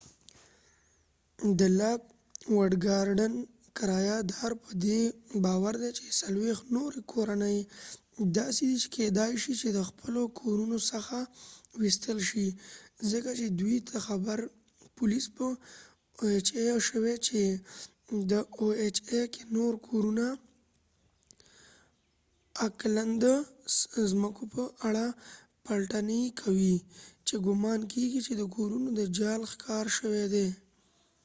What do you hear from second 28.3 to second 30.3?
د کورونو د جعل ښکار شوي